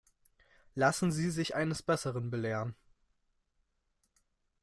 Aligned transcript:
Lassen 0.73 1.11
Sie 1.11 1.29
sich 1.29 1.53
eines 1.53 1.83
Besseren 1.83 2.31
belehren. 2.31 2.75